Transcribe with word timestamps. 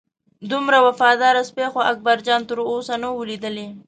دومره 0.51 0.77
وفاداره 0.87 1.41
سپی 1.49 1.65
خو 1.73 1.79
اکبرجان 1.91 2.41
تر 2.49 2.57
اوسه 2.71 2.95
نه 3.03 3.09
و 3.11 3.23
لیدلی. 3.29 3.67